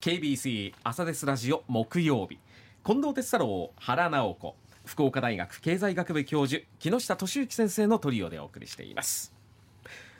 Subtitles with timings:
[0.00, 2.38] KBC 朝ですラジオ木曜日。
[2.86, 4.54] 近藤哲太郎原直子。
[4.84, 9.32] 福岡大学経済学部教授木下俊之先生のトリオでお送りしています。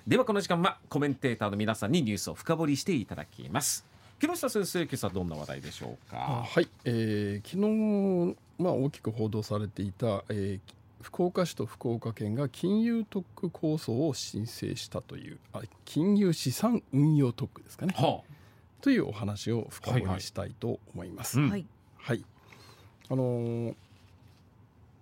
[0.05, 3.87] ではこの時間はコメンテーターの皆さんにニュースを深掘りしていただきます。
[4.21, 6.45] 木下先生今朝どんな話題でしょうか？
[6.45, 10.61] はい、えー、昨日まあ大きく報道されていた、えー、
[11.03, 18.33] 福岡市と福岡県が金融特区構想を申請したというあ金融資産運用特区ですかね、はあ、
[18.81, 21.41] というお話を深掘りしたいと思います。
[21.41, 22.25] はい、はい、
[23.09, 23.75] あのー、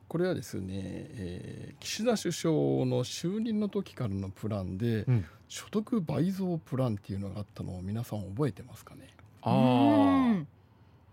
[0.08, 9.08] これはですね、えー、岸田首相の就任の時からのプランで、うん、所得倍増プランっていうのがあったのを皆さん覚えてますかね？
[9.42, 10.44] ああ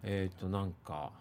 [0.03, 1.11] えっ、ー、となんか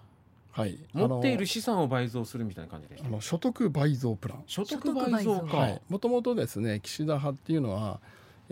[0.52, 4.43] はい、持っている資産を倍増するみたいな感じであの所得倍増プラン。
[4.46, 5.80] 所得倍増か。
[5.88, 8.01] もともとですね岸田派っていうのは、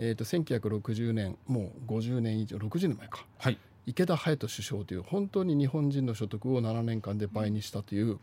[0.03, 8.17] えーと、1960年もう50年以上60年前か、はい、池田隼人首相という本当に日本人の所得を7年間で倍にしたという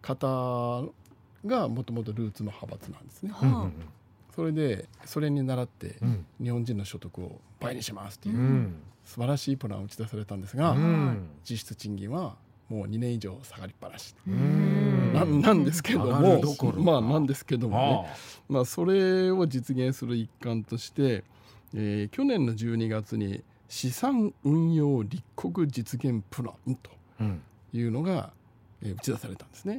[0.00, 0.84] 方
[1.44, 3.32] がもともとルーツの派閥なんですね。
[3.42, 3.72] うんうんうん。
[4.34, 5.96] それでそれに倣って
[6.42, 8.70] 日本人の所得を倍にしますっていう
[9.04, 10.74] 素晴らしいプランを打ち出されたんですが、
[11.44, 12.36] 実質賃金は
[12.68, 14.14] もう2年以上下がりっぱなし。
[14.26, 16.40] ななんですけども
[16.82, 18.08] まあなんですけどもね。
[18.48, 21.24] まあそれを実現する一環として、
[21.74, 26.90] えー、去年の12月に資産運用立国実現プランと
[27.72, 28.32] いうのが、
[28.82, 29.78] えー、打ち出されたんですね。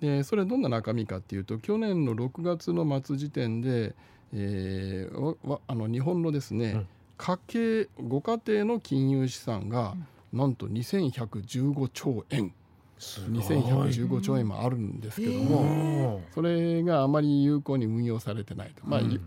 [0.00, 3.94] でそれどんな中身かっていうと去年の6月の末時点で、
[4.32, 9.96] えー、あの日本のですね、うん、家計ご家庭の金融資産が、
[10.34, 12.52] なんと2115兆円。
[12.98, 19.20] 2115兆円もあるんですけども、それがあまり有効に運用されてないと、まあ、うん、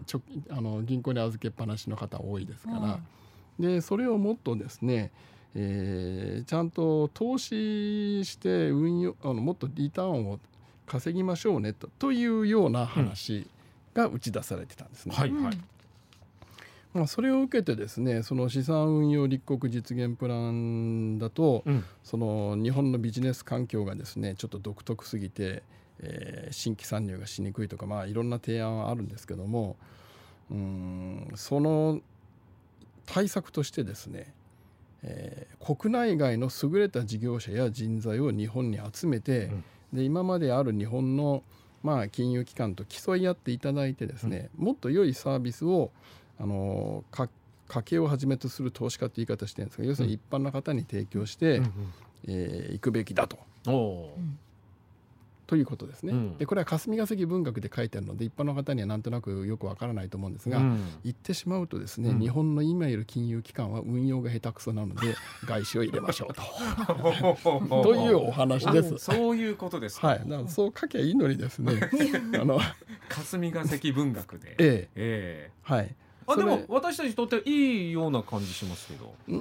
[0.49, 2.99] あの銀行に預けっぱなしの方多いですから、
[3.59, 5.11] でそれをもっとですね、
[5.53, 10.39] えー、ちゃんと投資して運用あのもっとリターンを
[10.85, 13.47] 稼ぎましょうねとというような話
[13.93, 15.15] が打ち出されてたんですね。
[15.15, 15.57] はいはい
[16.97, 25.61] まあ、それを受けてですねその資産運用立国実現プランだと、うん、その日本のビジネス環境がですねちょっと独特すぎて、
[25.99, 29.75] えー、新規参入がしにくいとか、まあ、いろんな提案はあるんですけども
[30.49, 32.01] うんその
[33.05, 34.33] 対策としてですね、
[35.03, 39.63] えー、国内外の優れた事業者や人材を日本に集めて、うん。
[39.93, 41.43] で今まである日本の
[41.83, 45.91] まあ金融機関と競い合っていただいてですね、うん、もっと良いサービスを
[46.39, 47.29] あの家
[47.83, 51.93] 計をはじめとする投資家という言い方してるんですが要するに一般の方に提供して、うん、
[52.27, 53.37] えー、行くべきだと。
[55.47, 65.15] ということですね、うん、でこれは霞が関文学で書いてあるので一般の方にはなんとなくよくわからないと思うんですが、うん、言ってしまうとですね、うん、日本の今いる金融機関は運用が下手くそなので
[65.47, 66.41] 外資を入れましょうと。
[67.81, 68.97] というお話です。
[68.97, 70.21] そういうことですはい。
[70.47, 71.79] そう書きゃいいのにですね
[72.35, 72.59] あの
[73.07, 74.49] 霞が関文学で。
[74.51, 74.57] ええ。
[74.95, 75.51] ええ。
[75.61, 75.95] はい
[76.27, 79.13] あでも私たちにとっていいような感じしますけど。
[79.29, 79.35] う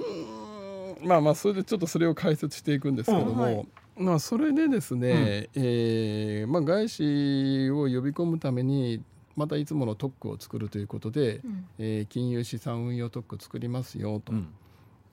[1.03, 1.07] ん。
[1.07, 3.67] まあまあそれでちょっとそれを解説していくんですけども、はい。
[3.97, 9.01] まあ、それでですね、うん、えー、まあ、外資を呼び込むために
[9.35, 14.33] またいつもの特区を作るということで、うん、えー、金融資産運用特区作りますよと。
[14.33, 14.49] うん、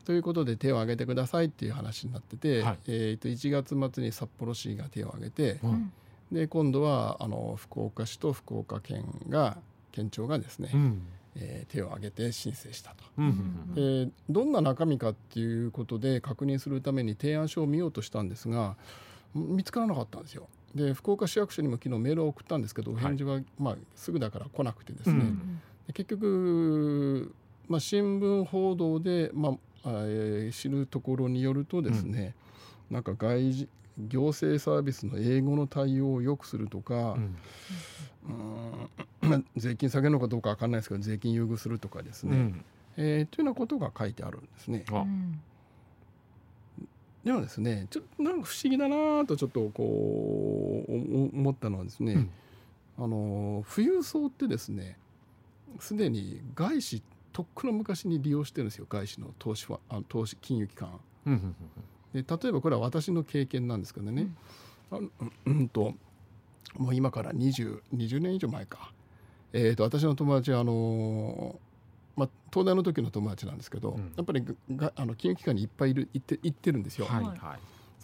[0.05, 5.93] ということで手を挙げてくださいっていう話になってて、はい、えー、と1月末に札幌市が手を挙げて、うん、
[6.31, 9.59] で今度はあの福岡市と福岡県が
[9.93, 11.03] 県庁がですね、うん
[11.37, 13.05] えー、手を挙げて申請したと、
[13.75, 18.77] でどんな中身かっていうことで確認するために提案書を見ようとしたんですが
[19.34, 20.49] 見つからなかったんですよ。
[20.75, 25.25] で福岡市役所にも昨日メールを送ったんですけどお返事は、まあ、すぐだから来なくてですね、
[25.87, 27.33] で結局、
[27.69, 32.34] まあ、新聞報道で、まあえー、知るところによるとですね、
[32.91, 33.69] うん、なんか外
[33.99, 37.16] 行政サービスの英語の対応を良くするとか、
[39.22, 42.65] うん、税金下げるのかどうか分かんないですけど税金優遇するとかですね、うん、
[42.97, 44.84] えー、というようなことが書いてあるんですね。
[47.24, 50.92] でもですねちょっとなんか不思議だなとちょっとこう
[51.36, 52.30] 思ったのはですね、うん、
[52.98, 54.98] あの富裕層ってですね
[55.78, 57.03] すでに外資
[57.33, 61.01] とっくの昔に利用してるんですよ外資の投資はあ投資金融機関。
[62.15, 64.28] で例えばこれは私の経験なんですけどね、
[64.91, 65.95] うん、あうんと
[66.77, 68.93] もう今から 20, 20年以上前か、
[69.53, 71.59] えーと、私の友達はあの
[72.16, 77.07] まあ、東大の時の友達なんですけど、うん、やっぱりがあの金融機関にいっぱいいる行って行ってるんですよ。
[77.07, 77.39] はいはい、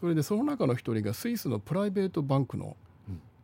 [0.00, 2.76] それでその中の一人がスイスのプライベートバンクの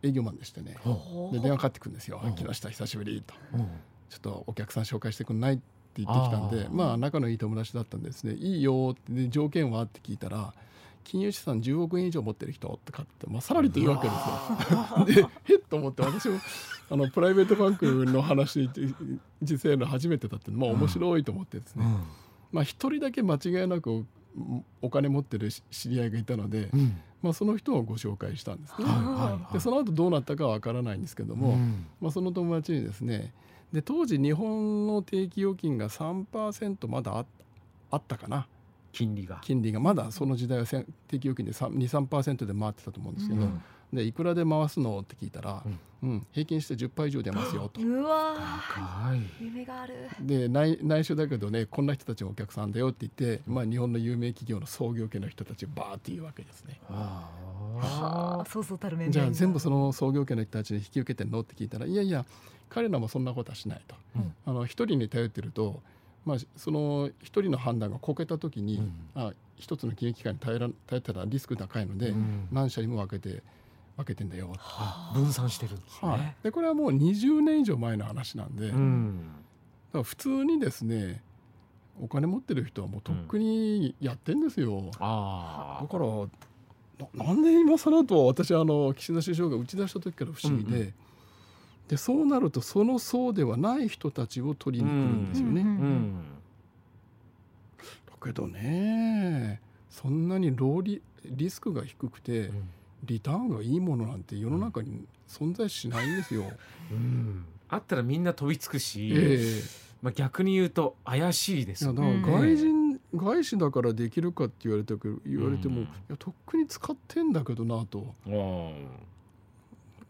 [0.02, 0.88] 営業マンでしてね、う。
[1.28, 3.60] ん、で電話かかってくるんですよ「木下久しぶり」と、うん、
[4.10, 5.62] ちょっとお客さん紹介してくんない?」って
[6.02, 8.34] って言ってきたんでまあ仲のいい友達だったんですね。
[8.34, 10.52] いいよって条件はって聞いたら
[11.04, 14.14] 金融資産10億円以上持ってる人って買って、まあ、さらりと言うわけで
[15.14, 15.26] すよ。
[15.46, 15.60] でへっ？
[15.70, 16.40] と思って私も
[16.90, 18.68] あのプライベートバンクの話
[19.42, 22.02] 実際の初めてだってまあ面白いと思ってですね、うん、
[22.52, 24.04] まあ一人だけ間違いなく
[24.82, 28.86] お金持ってる知り合いがいたので、うん、まあ、その人をご紹介したんですね。
[29.52, 33.32] でその後どうなったかは分からないんですけども、うん、まあ、その友達にですね
[33.76, 37.26] で当時日本の定期預金が3%まだ
[37.90, 38.46] あったかな。
[38.90, 39.38] 金利が。
[39.42, 39.80] 金利が。
[39.80, 40.86] まだその時代は定
[41.18, 43.62] 期預金で23%で回ってたと思うんですけど、うん、
[43.92, 45.00] でいくらで回すの？
[45.00, 45.78] って聞いたら、うん、
[46.10, 47.80] うん、平均して10倍以上出ますよと。
[47.82, 48.36] うわ
[49.40, 49.94] 夢がある。
[50.20, 56.80] で内内緒だけどねこんな人たちがお客さんだよって言って、まあ、日本の有名企業の創業家の人たちバーって言うわけですね。
[56.88, 57.30] は
[57.78, 61.40] あ、そうそうたる面じゃあ全部その創業家の人たちに引き受けてんの？
[61.40, 62.24] って聞いたらいやいや
[62.68, 63.94] 彼らもそんなことはしないと。
[64.16, 65.80] うん、あの一人に頼ってると
[66.26, 73.42] まあ、その一人の判断がこけた時に、うん、あ一つの金融機関に頼ら頼ったらリスク高いので、うん、何社にも分けて
[73.96, 74.52] 分けてんだよ、
[75.14, 79.22] 分散してるんですね、はい、でこれはもう20年以上前の話なんで、うん、
[79.88, 81.22] だから普通にですね
[82.00, 90.92] お金持ってる人はもうとっくにやってんですよ、うん、だからなんで今更と私あの岸田首相が打ち出した時から不思議で、うんうん、
[91.88, 95.60] でそうなるとその層ではない人たちを取りに来るんですよね。
[95.62, 96.24] うんうん、
[97.78, 99.60] だけどね
[99.90, 102.50] そんなにローリリスクが低くて、
[103.06, 106.44] リターンがいいものなんて世の中に存在しないんですよ。
[106.90, 109.62] うん、あったらみんな飛びつくし、えー、
[110.02, 111.84] まあ、逆に言うと怪しいです。
[111.84, 112.22] よね。
[112.24, 118.14] 外人、外資だからできるかって言われたけど言われても、いやとっくに使ってんだけどなと。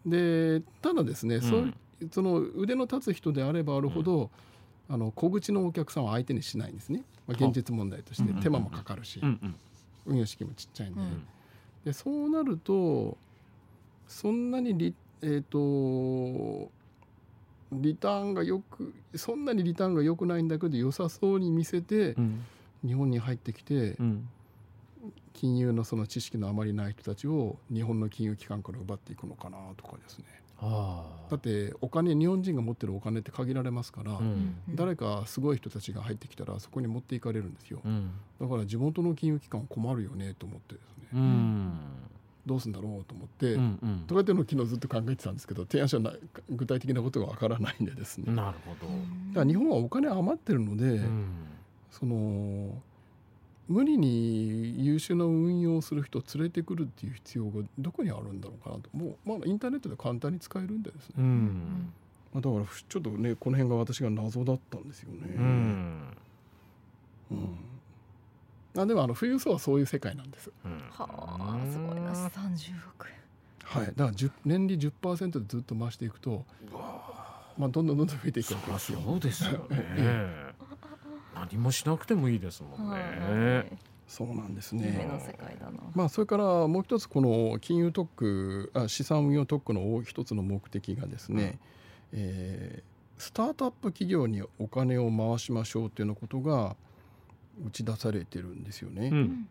[0.05, 1.75] でただですね、うん、
[2.09, 4.31] そその腕の立つ人であればあるほど、
[4.89, 9.21] うん、あの小口のお客さんを相手にしないんですね、まあ、現実問題として手間もかかるし、
[10.07, 11.01] 運用資金もちっちゃいんで,、
[11.87, 13.17] でそうなると
[14.09, 14.93] そんなにリ,、
[15.23, 16.69] えーと、
[17.73, 22.17] リターンがよくそんなにリターンが良くないんだけど良さそうに見せて、
[22.85, 23.97] 日本に入ってきて、
[25.33, 30.25] 金融のその知識のあまりない人たちを日本の金融機関から奪っていくのかなとかですね。
[30.61, 38.11] だってお金日本人が持ってるお金って限られますから、うん、誰かすごい人たちが入ってきたらそこに持っていかれるんですよ、うん、
[38.41, 41.73] だから地元の金融機関困るよねと思ってですね、うん、
[42.47, 46.15] どうすんだろうと思って、うんうん、とかっていうのを昨日ずっと考えてたんですけど提案書は
[46.49, 48.33] 具体的なことがわからないんでですね。
[48.33, 48.87] なるほど。
[49.33, 51.01] だから日本はお金余ってるので、
[51.91, 52.81] その
[53.69, 58.89] 無理に優秀な運用をする人を連れてくるっていう必要がどこにあるんだろうかなと。
[58.93, 61.93] もう、まあ、インターネットで簡単に使えるんでですね、うん、
[62.33, 65.35] まあ、だからちょっとねこの辺が私が謎だったんですよね。
[65.37, 66.17] うん、
[67.33, 70.51] うん、あでもあの富裕層はそういう世界なんです。
[70.65, 72.13] うん、はあすごいな。
[72.13, 73.07] 30億
[73.65, 76.45] はい、だから年利10%でずっと増していくと、
[77.59, 79.01] まあ、どんどんどんどん増えていくわけですよ。
[79.05, 80.46] そうですよね
[81.37, 83.79] 何もしなくてもいいですもんね。
[84.09, 85.07] そうなんですね。
[85.95, 91.59] まあそれからもう一つこの金融特区あ資産運用特区の一つの目的がですね、
[92.13, 96.77] うん、えー、スタートアップ企業にお金を回しましょうというようなことが
[97.67, 99.11] 打ち出されてるんですよね。
[99.13, 99.49] うん、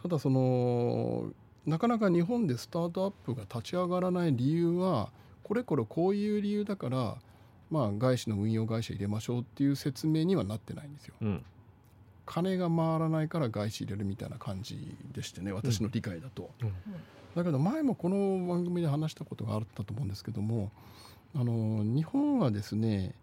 [0.00, 1.32] ただその
[1.64, 5.10] なかなか日本でスタートアップが立ち上がらない理由は
[5.42, 7.16] これこれこういう理由だから
[7.70, 11.14] まあ、外資の運用会社入れましょうっていう説明にはなってないんですよ。
[11.20, 11.44] うん、
[12.24, 16.50] 金が回らないから外資入れるみたいな感じでしてね私の理解だと。
[16.60, 16.68] うん。
[16.68, 16.74] うん、
[17.34, 20.70] だけど前もこの番組で話したことがあったと思うんですけども
[21.34, 23.14] あの日本はですね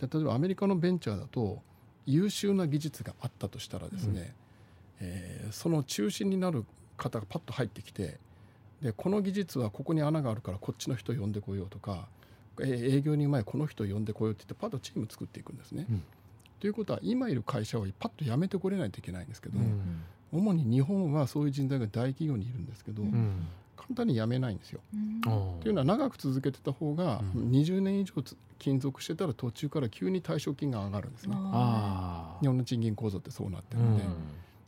[0.00, 1.60] 例えばアメリカのベンチャーだと
[2.06, 4.34] 優秀な技術があったとしたらですね、
[5.00, 6.64] うん、えー、その中心になる
[6.96, 8.18] 方がパッと入ってきて
[8.82, 12.08] でこの技術はここに穴があるからこっちの人呼んでこようとか
[12.64, 15.86] 営業に前この人を呼んでこようって言ってパッとチーム作っていくんですね。
[15.88, 16.02] うん、
[16.60, 20.02] ということは今いる会社をパッと辞めてこれないといけないんですけど、うん、
[20.32, 24.80] 主に日本はそういう人材が大企業にいるんですけど、うん、簡単に辞めないんですよ。
[25.60, 28.22] というのは長く続けてた方が20年以上
[28.58, 31.34] 勤続してたら途中から急に退職金が上がるんですね。
[31.34, 34.04] 日本の賃金構造ってそうなってるので。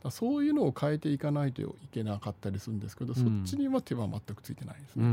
[0.09, 5.05] そういうのを変えていかないといけなかったりするんですけど、そっちには手は全くついてないですね。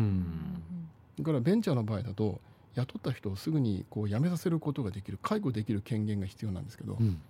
[1.19, 2.41] だからベンチャーの場合だと
[2.75, 7.21] 雇った人をすぐにこう辞めさせることができる解雇できる権限が必要なんですけど、うん、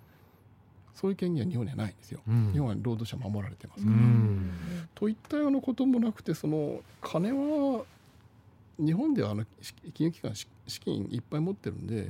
[0.94, 3.96] そういう権限は日本にはないんですよ、うん、日本は労働者守られてますから。
[4.94, 7.84] といったようなこともなくてその金は
[8.78, 9.44] 日本ではあの
[9.94, 10.46] 金融機関資
[10.80, 12.08] 金いっぱい持ってるんで、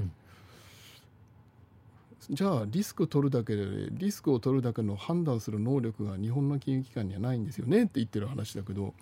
[2.31, 8.95] じゃあリスク取るだけでリスクを取るだけの判断する能力が日本の金融機関にはないんですよねって言ってる話だけど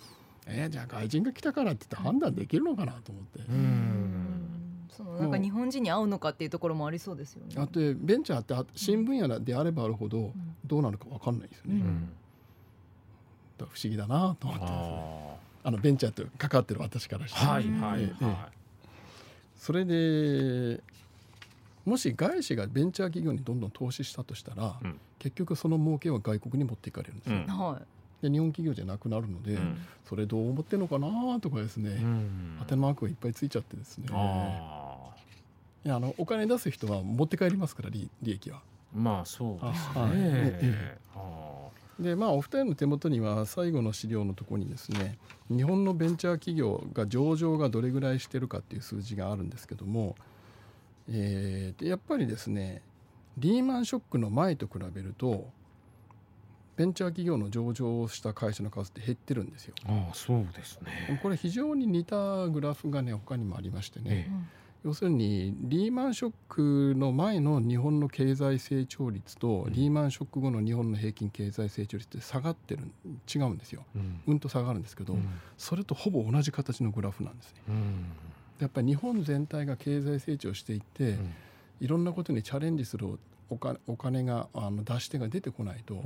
[0.48, 3.40] えー、じゃあ外人が来たからって言って判断できるのかなと思って。
[3.48, 4.88] うん。
[4.90, 7.54] そのなんか日本人に合うのかっていうところもありそうですよね。
[7.56, 10.32] あとベンチャーって新分野であればあるほど
[10.64, 11.80] どうなるか分かんないですよね。
[11.80, 12.08] うん、
[13.58, 14.64] 不思議だなと思って
[15.64, 15.70] あ。
[15.70, 18.12] のベンチャーと関わってる私からして、はいはいはい、
[19.56, 20.80] それで
[21.84, 27.36] もし外資がベンチャー企業にどんどん投資したとしたら、うん、結局その儲けは外国に持っていかれるんですよ。
[27.36, 27.46] うん、
[28.22, 34.08] で日本企業じゃなくなるので、うん、それどう思ってるのかなとかですね、うん、当てマークがいっぱいついちゃってですね。
[35.84, 38.60] いやあのお金出す人は持って帰りますから利利益は。
[38.94, 40.98] まあそうですね。
[42.00, 45.18] でまあお二人の手元には最後の資料のところにですね
[45.50, 50.14] 日本のベンチャー企業が上場がどれぐらいしてるかっていう数字があるんですけども、
[51.10, 52.82] えー、やっぱりですね
[53.36, 55.48] リーマンショックの前と比べると
[56.78, 59.74] ベンチャー企業の上場した会社の数って減ってるんですよ。
[59.86, 61.18] ああそうですね。
[61.20, 64.32] これ非常に似たグラフがね他にもありましてね、ええ、
[64.84, 72.84] 要するにリーマンショックの前の日本の経済成長率と、リーマンショック後の日本の平均経済成長率って下がってる
[73.34, 77.62] 違うんですよ、うん、うんと下がるんですけど、うん、それとほぼ同じ形のグラフなんですね。
[77.70, 78.04] うん、
[78.60, 81.16] やっぱり日本全体が経済成長していって、
[81.80, 83.18] いろんなことにチャレンジする
[83.50, 86.00] お金お金があの出し手が出てこないと、や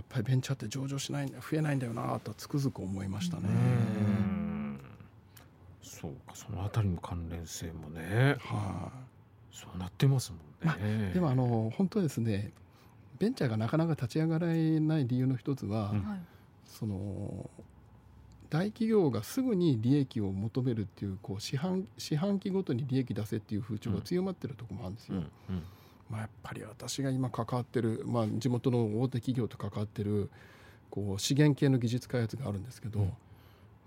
[0.00, 3.42] っぱりベンチャーって上場しないんだ増えないんだよなとつくづく思いましたね。
[5.82, 8.92] そうかそのあたりの関連性もね、はあ、
[9.50, 10.44] そうなってますもんね。
[10.62, 12.52] まあ、でもあの本当ですね
[13.18, 16.26] ベンチャーがなかなか立ち上がらない理由の一つは、うん、
[16.66, 17.50] その
[18.50, 25.16] 大企業がすぐに利益を求めるっていうこう四半四半期ごとに利益出せっていう風潮が強まってるところもあるんですよ。
[25.16, 25.62] うんうん
[26.10, 30.30] まあ、やっぱり私が今関わってる、まあ、地元の大手企業と関わってる
[30.90, 33.00] こう資源系の技術開発があるんですけど、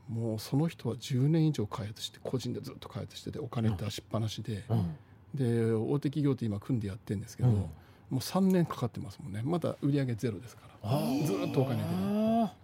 [0.10, 4.96] うん、もうその人は10年以上開発して個人でずっと開発しててお金出しっぱなしで、うん、
[5.34, 7.70] で大手企業と今組んでやってるんですけど、うん、も
[8.14, 9.42] う3年かかってますもんね。
[9.44, 11.00] まだ売り上げゼロですから。
[11.26, 12.62] ずっとお金で。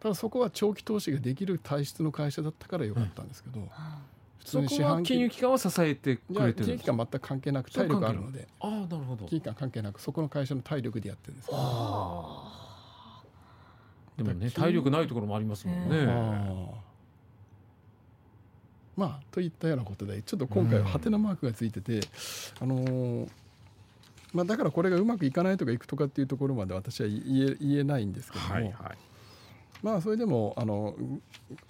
[0.00, 3.68] ただそこは長期投資ができる体質の会社だったからよかったんですけど、
[4.40, 8.48] 普通に四半期金融機関は支えてくれてる金融機関全く関係なく体力あるので。
[8.60, 9.26] ああなるほど。
[9.26, 11.50] 金融機関関係なくそこの会社の体力でやってるんです
[14.16, 16.80] でもね体力ないところもありますもんね。
[18.96, 22.00] まあといったようなことでちょっと今回はハテナマークがついてて、
[22.60, 23.28] あのー、
[24.34, 27.18] まあ、だからこれがうまくいかないとかいくとかっていうところまで私は言
[27.48, 29.09] え言えないんですけども、はいはい
[29.82, 30.94] まあそれでもあの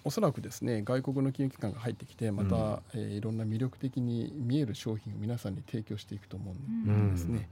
[0.04, 6.54] おそらくですね外国の金融機関が入ってきてまた、うん、えー、いろんな魅力的に見える商品を皆さんに提供していくと思う
[6.90, 7.48] んですね。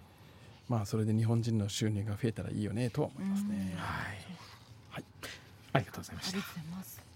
[0.68, 3.74] うん、まあそれで日本人の収入が増えたらいいよねとは思いますね。
[3.76, 4.16] はい、
[4.90, 5.04] はい、
[5.72, 7.07] ありがとうございました。